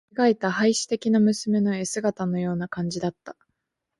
[0.07, 3.37] てえがいた、稗史的な娘の絵姿のような感じだった。